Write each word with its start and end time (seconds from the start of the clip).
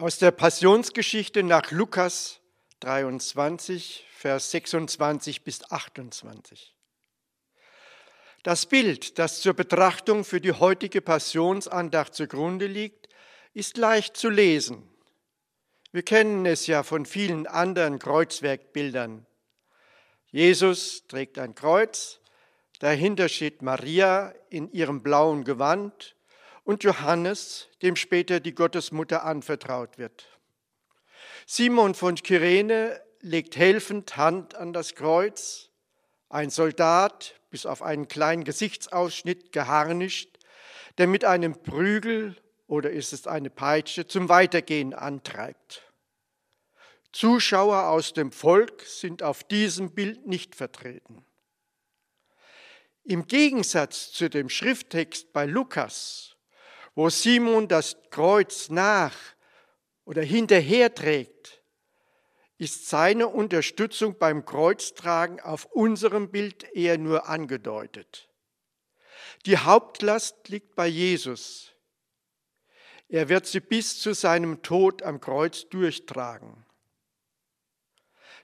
Aus 0.00 0.18
der 0.18 0.30
Passionsgeschichte 0.30 1.42
nach 1.42 1.72
Lukas 1.72 2.38
23, 2.80 4.06
Vers 4.12 4.52
26 4.52 5.42
bis 5.42 5.68
28. 5.72 6.72
Das 8.44 8.66
Bild, 8.66 9.18
das 9.18 9.40
zur 9.40 9.54
Betrachtung 9.54 10.22
für 10.24 10.40
die 10.40 10.52
heutige 10.52 11.00
Passionsandacht 11.00 12.14
zugrunde 12.14 12.68
liegt, 12.68 13.08
ist 13.54 13.76
leicht 13.76 14.16
zu 14.16 14.30
lesen. 14.30 14.88
Wir 15.90 16.04
kennen 16.04 16.46
es 16.46 16.68
ja 16.68 16.84
von 16.84 17.04
vielen 17.04 17.48
anderen 17.48 17.98
Kreuzwerkbildern. 17.98 19.26
Jesus 20.30 21.08
trägt 21.08 21.40
ein 21.40 21.56
Kreuz, 21.56 22.20
dahinter 22.78 23.28
steht 23.28 23.62
Maria 23.62 24.32
in 24.48 24.70
ihrem 24.70 25.02
blauen 25.02 25.42
Gewand 25.42 26.14
und 26.68 26.84
Johannes, 26.84 27.70
dem 27.80 27.96
später 27.96 28.40
die 28.40 28.54
Gottesmutter 28.54 29.24
anvertraut 29.24 29.96
wird. 29.96 30.26
Simon 31.46 31.94
von 31.94 32.14
Kyrene 32.16 33.00
legt 33.22 33.56
helfend 33.56 34.18
Hand 34.18 34.54
an 34.54 34.74
das 34.74 34.94
Kreuz. 34.94 35.70
Ein 36.28 36.50
Soldat, 36.50 37.40
bis 37.48 37.64
auf 37.64 37.80
einen 37.80 38.06
kleinen 38.06 38.44
Gesichtsausschnitt 38.44 39.50
geharnischt, 39.50 40.36
der 40.98 41.06
mit 41.06 41.24
einem 41.24 41.62
Prügel 41.62 42.36
oder 42.66 42.90
ist 42.90 43.14
es 43.14 43.26
eine 43.26 43.48
Peitsche 43.48 44.06
zum 44.06 44.28
Weitergehen 44.28 44.92
antreibt. 44.92 45.90
Zuschauer 47.12 47.84
aus 47.84 48.12
dem 48.12 48.30
Volk 48.30 48.82
sind 48.82 49.22
auf 49.22 49.42
diesem 49.42 49.94
Bild 49.94 50.26
nicht 50.26 50.54
vertreten. 50.54 51.24
Im 53.04 53.26
Gegensatz 53.26 54.12
zu 54.12 54.28
dem 54.28 54.50
Schrifttext 54.50 55.32
bei 55.32 55.46
Lukas 55.46 56.34
wo 56.98 57.10
Simon 57.10 57.68
das 57.68 57.96
Kreuz 58.10 58.70
nach 58.70 59.14
oder 60.04 60.20
hinterher 60.20 60.92
trägt, 60.92 61.62
ist 62.56 62.88
seine 62.88 63.28
Unterstützung 63.28 64.18
beim 64.18 64.44
Kreuztragen 64.44 65.38
auf 65.38 65.66
unserem 65.66 66.28
Bild 66.32 66.64
eher 66.74 66.98
nur 66.98 67.28
angedeutet. 67.28 68.28
Die 69.46 69.56
Hauptlast 69.56 70.48
liegt 70.48 70.74
bei 70.74 70.88
Jesus. 70.88 71.72
Er 73.08 73.28
wird 73.28 73.46
sie 73.46 73.60
bis 73.60 74.00
zu 74.00 74.12
seinem 74.12 74.64
Tod 74.64 75.04
am 75.04 75.20
Kreuz 75.20 75.68
durchtragen. 75.68 76.66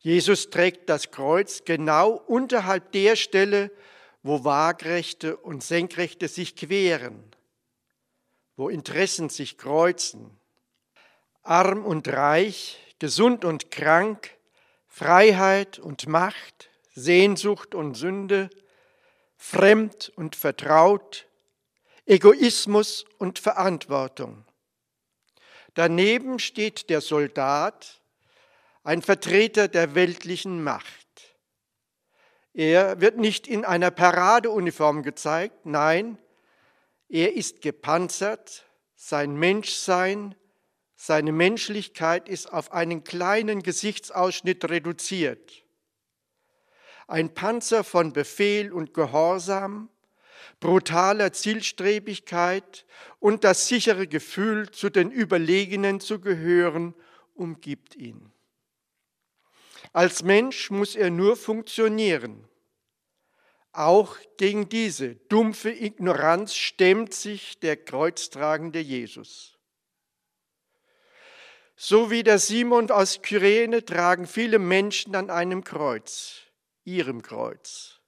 Jesus 0.00 0.50
trägt 0.50 0.90
das 0.90 1.10
Kreuz 1.10 1.64
genau 1.64 2.10
unterhalb 2.26 2.92
der 2.92 3.16
Stelle, 3.16 3.70
wo 4.22 4.44
Waagrechte 4.44 5.38
und 5.38 5.64
Senkrechte 5.64 6.28
sich 6.28 6.54
queren 6.54 7.31
wo 8.62 8.68
Interessen 8.68 9.28
sich 9.28 9.58
kreuzen. 9.58 10.38
Arm 11.42 11.84
und 11.84 12.06
reich, 12.06 12.78
gesund 13.00 13.44
und 13.44 13.72
krank, 13.72 14.30
Freiheit 14.86 15.80
und 15.80 16.06
Macht, 16.06 16.70
Sehnsucht 16.94 17.74
und 17.74 17.96
Sünde, 17.96 18.50
fremd 19.36 20.12
und 20.14 20.36
vertraut, 20.36 21.26
Egoismus 22.06 23.04
und 23.18 23.40
Verantwortung. 23.40 24.44
Daneben 25.74 26.38
steht 26.38 26.88
der 26.88 27.00
Soldat, 27.00 28.00
ein 28.84 29.02
Vertreter 29.02 29.66
der 29.66 29.96
weltlichen 29.96 30.62
Macht. 30.62 31.34
Er 32.54 33.00
wird 33.00 33.16
nicht 33.16 33.48
in 33.48 33.64
einer 33.64 33.90
Paradeuniform 33.90 35.02
gezeigt, 35.02 35.66
nein, 35.66 36.16
er 37.12 37.34
ist 37.34 37.60
gepanzert, 37.60 38.64
sein 38.96 39.36
Menschsein, 39.36 40.34
seine 40.96 41.30
Menschlichkeit 41.30 42.26
ist 42.26 42.50
auf 42.50 42.72
einen 42.72 43.04
kleinen 43.04 43.62
Gesichtsausschnitt 43.62 44.64
reduziert. 44.70 45.62
Ein 47.06 47.34
Panzer 47.34 47.84
von 47.84 48.14
Befehl 48.14 48.72
und 48.72 48.94
Gehorsam, 48.94 49.90
brutaler 50.58 51.34
Zielstrebigkeit 51.34 52.86
und 53.18 53.44
das 53.44 53.68
sichere 53.68 54.06
Gefühl, 54.06 54.70
zu 54.70 54.88
den 54.88 55.10
Überlegenen 55.10 56.00
zu 56.00 56.18
gehören, 56.18 56.94
umgibt 57.34 57.94
ihn. 57.94 58.32
Als 59.92 60.22
Mensch 60.22 60.70
muss 60.70 60.96
er 60.96 61.10
nur 61.10 61.36
funktionieren. 61.36 62.48
Auch 63.72 64.16
gegen 64.36 64.68
diese 64.68 65.14
dumpfe 65.14 65.70
Ignoranz 65.70 66.54
stemmt 66.54 67.14
sich 67.14 67.58
der 67.60 67.76
kreuztragende 67.76 68.80
Jesus. 68.80 69.58
So 71.74 72.10
wie 72.10 72.22
der 72.22 72.38
Simon 72.38 72.90
aus 72.90 73.22
Kyrene 73.22 73.84
tragen 73.84 74.26
viele 74.26 74.58
Menschen 74.58 75.16
an 75.16 75.30
einem 75.30 75.64
Kreuz, 75.64 76.42
ihrem 76.84 77.22
Kreuz. 77.22 77.98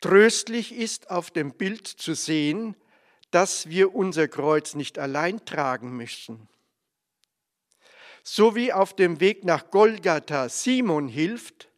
Tröstlich 0.00 0.72
ist 0.72 1.10
auf 1.10 1.30
dem 1.30 1.54
Bild 1.54 1.86
zu 1.86 2.14
sehen, 2.14 2.76
dass 3.30 3.68
wir 3.68 3.94
unser 3.94 4.28
Kreuz 4.28 4.74
nicht 4.74 4.98
allein 4.98 5.44
tragen 5.44 5.96
müssen. 5.96 6.48
So 8.22 8.54
wie 8.54 8.72
auf 8.72 8.94
dem 8.94 9.20
Weg 9.20 9.44
nach 9.44 9.70
Golgatha 9.70 10.48
Simon 10.48 11.08
hilft, 11.08 11.69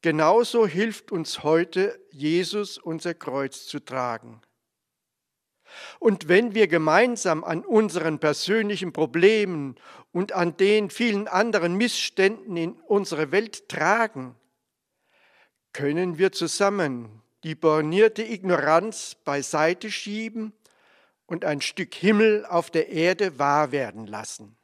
Genauso 0.00 0.66
hilft 0.66 1.10
uns 1.10 1.42
heute 1.42 2.00
Jesus 2.10 2.78
unser 2.78 3.14
Kreuz 3.14 3.66
zu 3.66 3.80
tragen. 3.80 4.40
Und 5.98 6.28
wenn 6.28 6.54
wir 6.54 6.68
gemeinsam 6.68 7.44
an 7.44 7.64
unseren 7.64 8.18
persönlichen 8.18 8.92
Problemen 8.92 9.76
und 10.12 10.32
an 10.32 10.56
den 10.56 10.90
vielen 10.90 11.28
anderen 11.28 11.74
Missständen 11.74 12.56
in 12.56 12.72
unserer 12.72 13.32
Welt 13.32 13.68
tragen, 13.68 14.34
können 15.72 16.18
wir 16.18 16.32
zusammen 16.32 17.22
die 17.44 17.54
bornierte 17.54 18.22
Ignoranz 18.22 19.16
beiseite 19.24 19.90
schieben 19.90 20.52
und 21.26 21.44
ein 21.44 21.60
Stück 21.60 21.94
Himmel 21.94 22.46
auf 22.46 22.70
der 22.70 22.88
Erde 22.88 23.38
wahr 23.38 23.70
werden 23.70 24.06
lassen. 24.06 24.56